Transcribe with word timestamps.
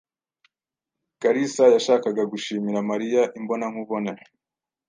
Kalisa 1.21 1.63
yashakaga 1.75 2.23
gushimira 2.31 2.79
Mariya 2.91 3.21
imbonankubone. 3.39 4.11